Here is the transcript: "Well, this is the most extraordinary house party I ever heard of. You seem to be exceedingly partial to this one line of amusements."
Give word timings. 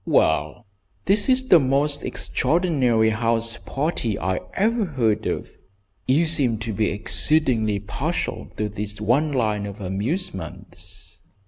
"Well, 0.07 0.65
this 1.05 1.29
is 1.29 1.49
the 1.49 1.59
most 1.59 2.03
extraordinary 2.03 3.11
house 3.11 3.57
party 3.67 4.17
I 4.17 4.39
ever 4.55 4.83
heard 4.85 5.27
of. 5.27 5.51
You 6.07 6.25
seem 6.25 6.57
to 6.57 6.73
be 6.73 6.89
exceedingly 6.89 7.77
partial 7.81 8.49
to 8.57 8.67
this 8.67 8.99
one 8.99 9.31
line 9.31 9.67
of 9.67 9.79
amusements." 9.79 11.19